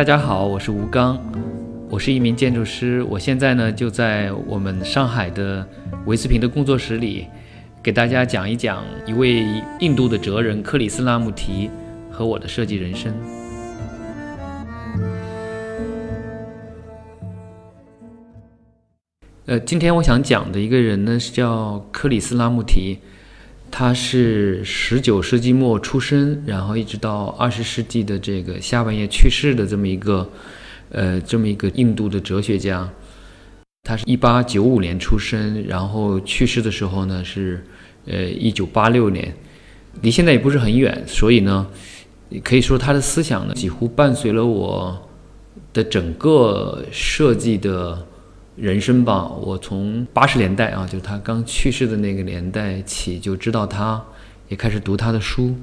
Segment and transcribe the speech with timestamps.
[0.00, 1.22] 大家好，我是吴刚，
[1.90, 5.68] 我是一名建筑师，我现在呢就在我们上海的
[6.06, 7.26] 维斯平的工作室里，
[7.82, 9.44] 给大家讲一讲一位
[9.78, 11.68] 印度的哲人克里斯拉穆提
[12.10, 13.12] 和我的设计人生。
[19.44, 22.96] 呃，今天我想讲的一个人呢是叫克里斯拉穆提，
[23.70, 30.28] 他是十九世纪末出生，然后一直到二十世纪的这个下半叶去世的这么一个，
[30.90, 32.90] 呃，这么一个印度的哲学家。
[33.84, 37.64] 他是一八九五年出生，然后去世的时候呢是，
[38.06, 39.34] 呃，一九八六年，
[40.02, 41.66] 离现在也不是很远，所以呢，
[42.42, 45.08] 可以说他的思想呢几乎伴随了我
[45.72, 48.06] 的整个设计的。
[48.60, 54.04] 人生吧，我从八十年代啊，就是他刚去世的那个年代起就知道他，
[54.48, 55.54] 也开始读他的书。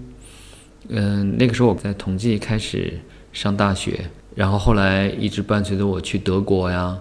[0.88, 3.00] 嗯，那个时候我在同济开始
[3.32, 6.98] 上大学，然后后来一直伴随着我去德国呀，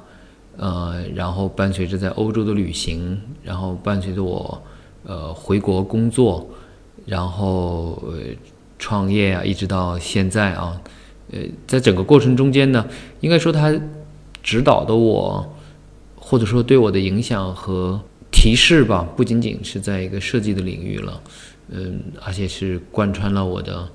[0.59, 4.63] 呃，然后伴随着在欧洲的旅行，然后伴随着我
[5.03, 6.47] 呃回国工作，
[7.07, 8.03] 然后
[8.79, 10.79] 创业啊，一直到现在啊，
[11.33, 12.87] 呃，在整个过程中间呢，
[13.21, 13.75] 应该说他
[14.43, 15.55] 指导的我。
[16.29, 18.01] 或者说对我的影响和
[18.33, 21.21] 提示吧，不仅仅是在一个设计的领域了，
[21.71, 23.89] 嗯，而且是贯穿了我的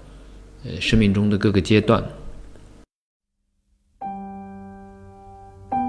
[0.64, 2.02] 呃生命中的各个阶段。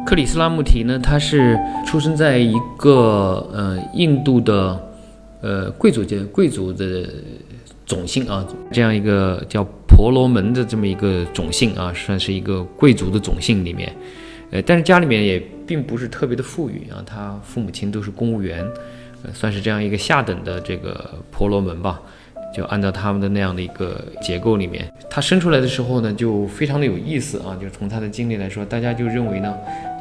[0.04, 4.92] 克里斯拉穆提呢，他是出生在一个呃印度的
[5.42, 7.08] 呃贵族阶贵族的
[7.86, 13.94] 种姓啊，这样一个叫婆罗门的这么一个种姓啊，算是一个贵族的种姓里面。
[14.52, 18.62] 呃，但是家里面也并不是特别的富裕啊，他父母亲都是公务员，
[19.32, 21.98] 算是这样一个下等的这个婆罗门吧，
[22.54, 29.54] 就按照他们的那样的一个结构里面，他生出来的时候呢，就非常的有意思啊，就从他的经历来说，大家就认为呢，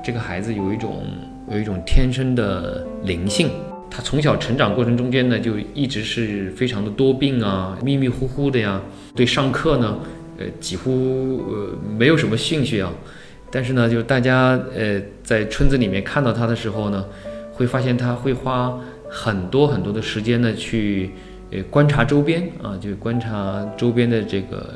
[0.03, 1.05] 这个孩子有一种
[1.49, 3.49] 有一种天生的灵性，
[3.89, 8.81] 他从小成长过程中间呢，就一直是非常的多病啊，迷迷糊糊的呀，
[9.15, 9.97] 对上课呢，
[10.37, 12.91] 呃，几乎呃没有什么兴趣啊。
[13.51, 17.05] 但是呢，就大家呃在村子里面看到他的时候呢，
[17.53, 18.79] 会发现他会花
[19.09, 21.11] 很多很多的时间呢去
[21.51, 24.73] 呃观察周边啊，就观察周边的这个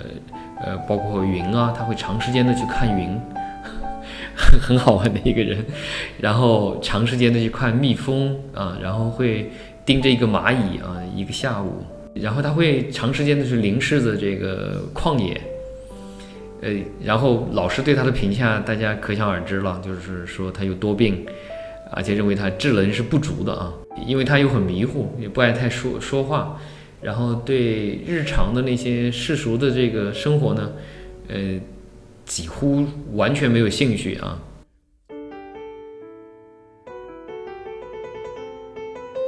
[0.61, 3.17] 呃包括云啊，他会长时间的去看云，
[4.35, 5.63] 很好玩的一个人。
[6.19, 9.49] 然后长时间的去看蜜蜂啊，然后会
[9.85, 11.81] 盯着一个蚂蚁啊一个下午，
[12.13, 15.39] 然后他会长时间的去凝视着这个旷野。
[16.65, 16.71] 呃，
[17.03, 21.23] 然后老师对他的评价，大家可想而知了，就是说他有多病，
[21.91, 23.71] 而且认为他智能是不足的啊，
[24.07, 26.59] 因为他又很迷糊，也不爱太说说话，
[27.03, 30.71] 然后对日常的那些世俗的这个生活呢，
[31.27, 31.59] 呃，
[32.25, 32.83] 几乎
[33.13, 34.39] 完全没有兴趣啊。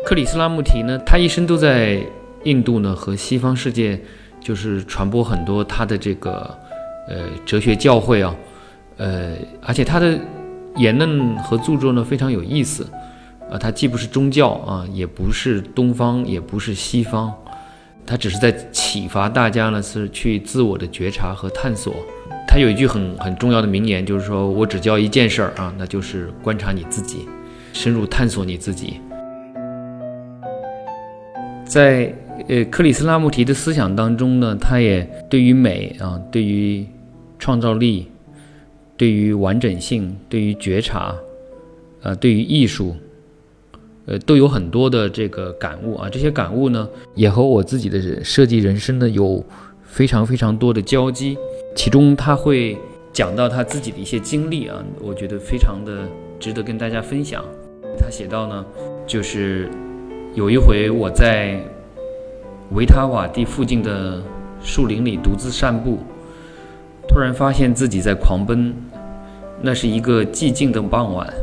[0.03, 2.01] 克里斯拉穆提呢，他一生都在
[2.45, 4.01] 印度呢和西方世界，
[4.39, 6.57] 就是传播很多他的这个。
[7.07, 8.35] 呃，哲学教诲啊，
[8.97, 10.19] 呃，而且他的
[10.75, 12.85] 言论和著作呢非常有意思，
[13.49, 17.33] 啊，他既不是宗教啊，也不是东方，也不是西方，
[18.05, 21.93] 他只是在启发大家呢，是去自我的觉察和探索。
[22.47, 27.27] 他有一句很很重要的名言，就是说我只教一件事儿啊，那就是观察你自己，
[27.73, 29.01] 深入探索你自己。
[31.65, 32.13] 在
[32.47, 36.85] 呃克里斯拉穆提的思想当中呢，他也对于美啊，对于
[37.39, 38.07] 创造力，
[38.95, 41.15] 对于完整性，对于觉察，
[42.01, 42.95] 呃，对于艺术，
[44.05, 46.09] 呃，都有很多的这个感悟啊。
[46.09, 49.43] 这些感悟呢，也和我自己的设计人生呢有
[49.83, 51.37] 非常非常多的交集。
[51.75, 52.77] 其中他会
[53.13, 56.07] 讲到他自己的一些经历啊，我觉得非常的
[56.39, 57.43] 值得跟大家分享。
[57.99, 58.65] 他写到呢，
[59.05, 59.69] 就是
[60.33, 61.59] 有一回我在
[62.71, 64.21] 维塔瓦蒂附近的
[64.61, 65.99] 树林里独自散步。
[67.07, 68.73] 突然发现自己在狂奔，
[69.61, 71.33] 那是一个寂静的傍晚，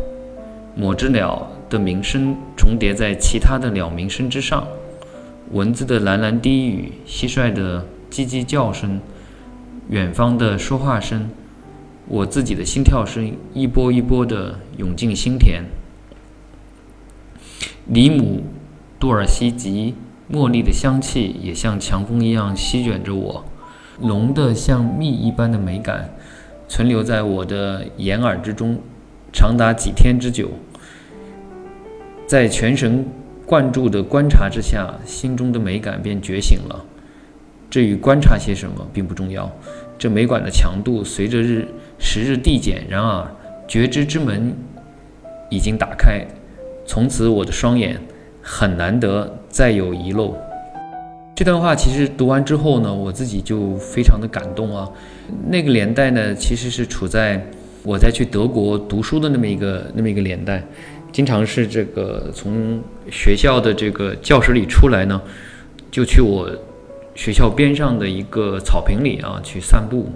[0.76, 4.66] 某只鸟的鸣声重叠在其他的鸟鸣声之上，
[5.52, 9.00] 蚊子的喃喃低语，蟋蟀的叽叽叫声，
[9.88, 11.28] 远方的说话声，
[12.06, 15.64] 我自己的心跳声一波一波地涌进心田。
[17.86, 18.44] 里姆
[18.98, 19.94] 多尔西吉
[20.32, 23.44] 茉莉的香气也像强风一样席卷着我。
[24.00, 26.10] 浓的像蜜一般的美感，
[26.68, 28.78] 存留在我的眼耳之中，
[29.32, 30.50] 长达几天之久。
[32.26, 33.06] 在全神
[33.46, 36.84] 贯注的观察之下，心中的美感便觉醒了。
[37.70, 39.50] 至于观察些什么，并不重要。
[39.98, 41.68] 这美感的强度随着日
[41.98, 43.26] 时日递减，然而
[43.68, 44.54] 觉知之门
[45.50, 46.24] 已经打开，
[46.86, 48.00] 从此我的双眼
[48.42, 50.36] 很难得再有遗漏。
[51.36, 54.88] 这段话其实读完之后呢，我自己就非常的感动啊。
[55.48, 57.44] 那个年代呢，其实是处在
[57.82, 60.62] 我在去德国读书的那么一个那么一个年代，
[61.10, 65.20] 经常是这个从学校的这个教室里出来呢，
[65.90, 66.48] 就去我
[67.16, 70.06] 学校边上的一个草坪里啊去散步，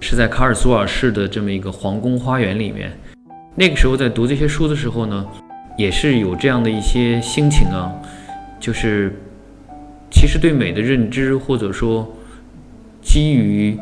[0.00, 2.90] 是在卡尔苏尔市的这么一个皇宫花园里面。
[3.54, 5.24] 那个时候在读这些书的时候呢，
[5.78, 7.92] 也是有这样的一些心情啊，
[8.58, 9.16] 就是。
[10.12, 12.08] 其实对美的认知，或者说
[13.00, 13.76] 基于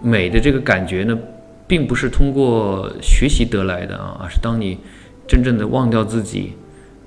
[0.00, 1.18] 美的这个感觉呢，
[1.66, 4.78] 并不是通过学习得来的啊，而是当你
[5.26, 6.52] 真正的忘掉自己，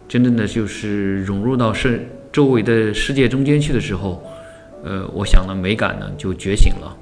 [0.07, 4.22] 真正的就是融入到世周围的世界中间去的时候，
[4.84, 6.98] 呃，我想呢，美感呢就觉醒了。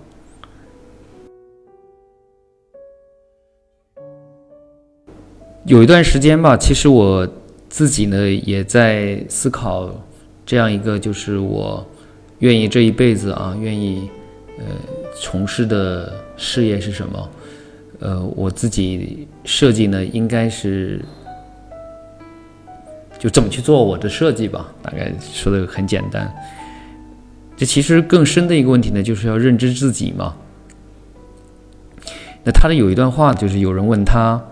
[5.65, 7.27] 有一段时间吧，其实我
[7.69, 9.89] 自己呢也在思考。
[10.51, 11.81] 这样一个就是我
[12.39, 14.09] 愿意这一辈子啊，愿意
[14.57, 14.65] 呃
[15.17, 17.29] 从事的事业是什么？
[18.01, 20.99] 呃，我自己设计呢，应该是
[23.17, 24.69] 就这么去做我的设计吧。
[24.81, 26.29] 大概说的很简单。
[27.55, 30.35] 这其实更深的一个问题呢，就是要认知自己嘛。
[32.43, 34.45] 那他的有一段话，就是有人问他，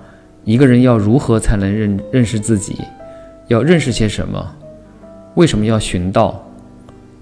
[0.45, 2.77] 一个人要如何才能认认识自己？
[3.49, 4.55] 要认识些什么？
[5.35, 6.45] 为什么要寻道？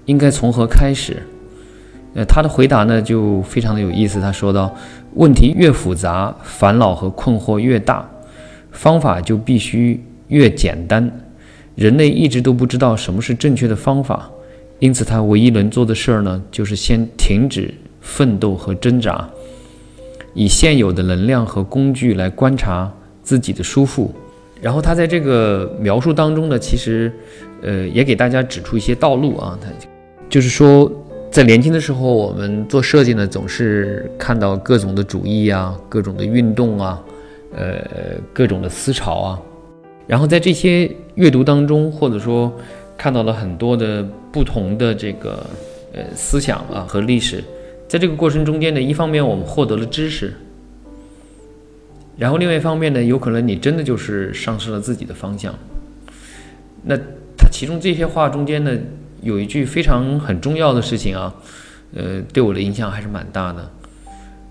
[0.06, 1.22] 应该从何开始？
[2.14, 4.18] 呃，他的回答呢就非常的有意思。
[4.18, 4.74] 他说道
[5.14, 8.08] ：“问题越复杂，烦恼和困惑越大，
[8.72, 11.12] 方法就必须越简单。
[11.74, 14.30] 人类一直都不知道什么是正确的方法，
[14.78, 19.28] 因此他唯一能做的事儿呢，就是先停止奋斗和挣扎，
[20.32, 22.90] 以现有的能量和工具来观察
[23.22, 24.12] 自己的舒服。
[24.60, 27.12] 然后他在这个描述当中呢，其实。”
[27.62, 29.58] 呃，也给大家指出一些道路啊。
[29.60, 29.68] 他
[30.28, 30.90] 就是说，
[31.30, 37.02] 在年轻的时候，我们做设计呢，总是看到各种的主义啊，各种的运动啊，
[37.54, 37.78] 呃，
[38.32, 39.40] 各种的思潮啊。
[40.06, 42.52] 然后在这些阅读当中，或者说
[42.96, 45.44] 看到了很多的不同的这个
[45.92, 47.42] 呃思想啊和历史，
[47.88, 50.34] 在这个过程中间呢，一方面我们获得了知识，
[52.16, 55.54] 然后另外一方面呢，有可能你真的就是丧失了自己的方向。
[56.82, 56.98] 那。
[57.58, 58.70] 其中这些话中间呢，
[59.20, 61.34] 有一句非常很重要的事情啊，
[61.92, 63.70] 呃，对我的影响还是蛮大的。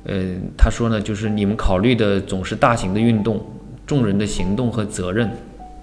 [0.03, 3.41] 呃，他说呢，就是你们考虑的总是大型的运动、
[3.85, 5.25] 众人的行动和责任，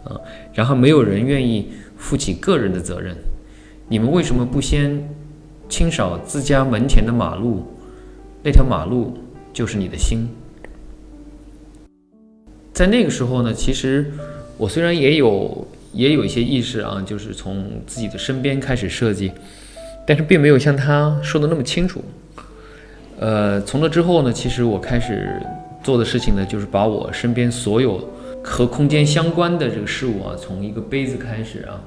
[0.04, 0.20] 啊，
[0.52, 3.16] 然后没有人愿意负起个人的责任。
[3.88, 5.08] 你们为什么不先
[5.70, 7.64] 清扫自家门前的马路？
[8.42, 9.16] 那条马路
[9.50, 10.28] 就是你的心。
[12.74, 14.12] 在那个时候呢，其实
[14.58, 15.66] 我虽然也有。
[15.94, 19.30] 也有一些意识啊，就是从自己的身边开始设计，
[20.04, 22.04] 但是并没有像他说的那么清楚。
[23.18, 25.40] 呃，从那之后呢，其实我开始
[25.84, 28.06] 做的事情呢，就是把我身边所有
[28.42, 31.80] 和空间相关的这个事物啊，从一个杯子开始啊，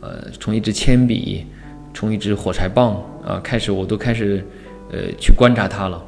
[0.00, 1.44] 呃，从一支铅笔，
[1.92, 4.42] 从一支火柴棒啊开始，我都开始
[4.90, 6.02] 呃去观察它了，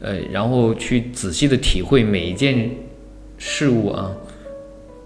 [0.00, 2.68] 呃，然后去仔细的体会每一件
[3.38, 4.10] 事物啊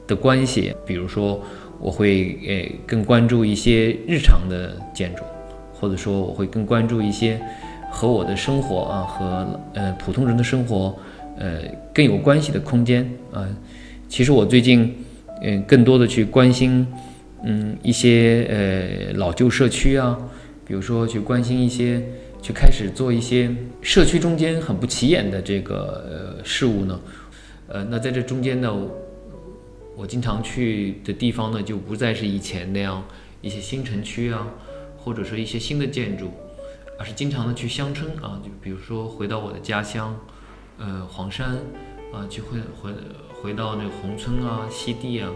[0.07, 1.39] 的关系，比如说。
[1.81, 5.23] 我会诶更关注一些日常的建筑，
[5.73, 7.41] 或者说我会更关注一些
[7.91, 10.95] 和我的生活啊和呃普通人的生活
[11.39, 11.63] 呃
[11.95, 13.49] 更有关系的空间啊。
[14.11, 14.95] 其实我最近
[15.41, 16.87] 嗯更多的去关心
[17.45, 20.19] 嗯一些呃老旧社区啊，
[20.67, 22.03] 比如说去关心一些
[22.43, 27.01] 去开始做一些社区中间很不起眼的这个呃事物呢。
[27.69, 28.71] 呃，那在这中间呢。
[30.01, 33.05] 我经常去的地方呢，就不再是以前那样
[33.43, 34.47] 一些新城区啊，
[34.97, 36.31] 或者说一些新的建筑，
[36.99, 40.19] 而是经常的去乡村啊，就比如说回到我的家乡，
[40.79, 41.51] 呃，黄山
[42.15, 42.91] 啊，去回回
[43.43, 45.29] 回到那个宏村啊、西递啊，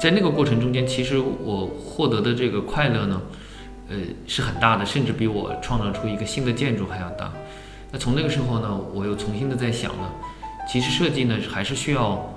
[0.00, 3.20] 在那个过程中间，其实我获得的这个快乐呢，
[3.90, 7.30] 呃，是很大的，甚至比我创造出一个新的建筑还要大。
[7.90, 10.10] 那从那个时候呢，我又重新的在想呢，
[10.66, 12.34] 其实设计呢还是需要。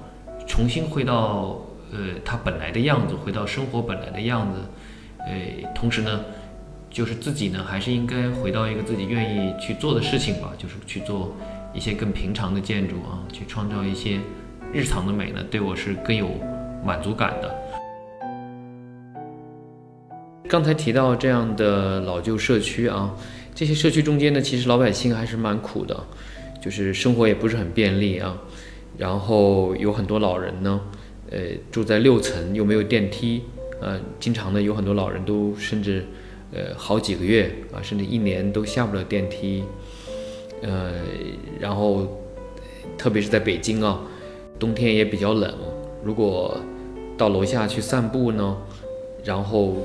[0.48, 1.60] 重新回到
[1.92, 4.60] 呃他本来的样子，回到生活本来的样子，
[5.20, 5.34] 呃，
[5.74, 6.22] 同时呢，
[6.90, 11.36] 就是自己呢还是应该回到一个自己愿意去做的事情吧，就是去做
[11.74, 14.20] 一些更平常的建筑啊，去创造一些
[14.72, 16.30] 日常的美呢，对我是更有
[16.86, 17.56] 满足感的。
[20.48, 23.14] 刚才提到这样的老旧社区啊，
[23.54, 26.02] 这些社区中间呢，其实老百姓还是蛮苦的。
[26.62, 28.36] 就是生活也不是很便利啊，
[28.98, 30.82] 然后有很多老人呢，
[31.30, 31.40] 呃，
[31.72, 33.44] 住在六层又没有电梯，
[33.82, 36.06] 呃，经常呢有很多老人都甚至
[36.54, 39.64] 呃好几个月啊，甚至一年都下不了电梯，
[40.62, 40.94] 呃，
[41.60, 42.08] 然后
[42.98, 44.02] 特别是在北京啊，
[44.58, 45.54] 冬天也比较冷，
[46.04, 46.58] 如果
[47.18, 48.58] 到楼下去散步呢，
[49.24, 49.76] 然后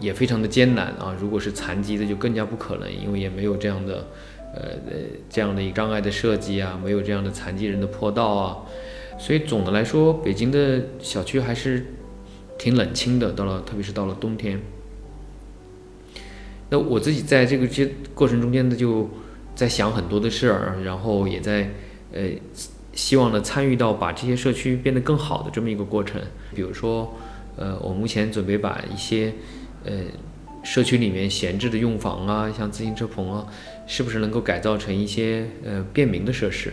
[0.00, 1.16] 也非常的艰难啊。
[1.20, 4.04] 如果是残疾的，就更加不可能，因为也没有这样的，
[4.54, 4.96] 呃呃
[5.28, 8.58] 这样的一个障碍的设计啊，没有这样的残疾人的坡道啊。
[9.18, 11.86] 所以总的来说，北京的小区还是
[12.58, 13.32] 挺冷清的。
[13.32, 14.60] 到了，特别是到了冬天。
[16.68, 19.08] 那我自己在这个阶过程中间呢，就
[19.54, 21.70] 在想很多的事儿，然后也在
[22.12, 22.22] 呃。
[22.92, 26.20] 希望呢参与到把这些社区变得更好的这么一个过程，
[26.52, 27.14] 比如说，
[27.56, 29.32] 呃，我目前准备把一些，
[29.84, 29.92] 呃，
[30.64, 33.46] 社区里面闲置的用房啊，像自行车棚啊，
[33.90, 36.72] 是不是能够改造成一些呃便民的设施，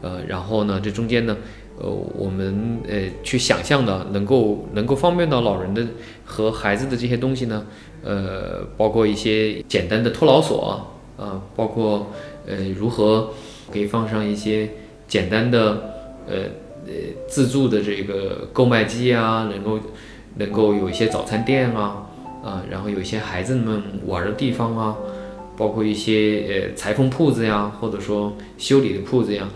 [0.00, 1.36] 呃，然后呢，这中间呢，
[1.78, 5.86] 呃，我们呃去想象的能够能够方便到老人的
[6.24, 7.66] 和孩子的这些东西呢，
[8.02, 10.82] 呃，包括一些简单的托老所
[11.18, 12.10] 啊，包括
[12.46, 13.34] 呃如何
[13.70, 14.70] 可以放上一些。
[15.08, 15.58] 简单的，
[16.26, 16.36] 呃
[16.86, 16.92] 呃，
[17.26, 19.80] 自助的这个购买机啊，能够
[20.36, 22.06] 能够有一些早餐店啊，
[22.44, 24.94] 啊，然后有一些孩子们玩的地方啊，
[25.58, 29.48] 包括一些呃裁缝铺子呀，或者说修理的铺子呀，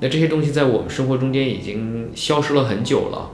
[0.00, 3.30] 那这些东西在我们生活中间已经消失了很久了，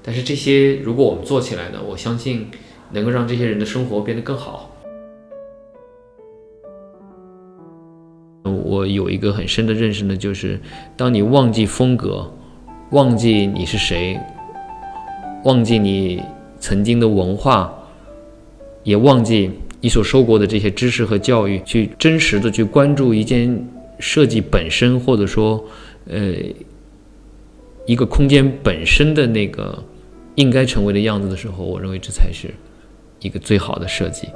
[0.00, 2.46] 但是这些如果我们做起来呢，我相信
[2.92, 4.70] 能够让这些人的生活变得更好。
[8.44, 10.60] 我有一个很深的认识呢，就是
[10.96, 12.32] 当你忘记风格，
[12.92, 14.16] 忘记你是谁，
[15.44, 16.22] 忘记你
[16.60, 17.74] 曾经的文化，
[18.84, 23.66] 也忘记你所受过的这些知识和教育，去真实的去关注一件
[23.98, 25.64] 设计本身，或者说，
[26.06, 26.34] 呃，
[27.86, 29.82] 一个空间本身的那个
[30.34, 32.48] 应该成为的样子的时候，我认为这才是
[33.20, 34.28] 一个最好的设计。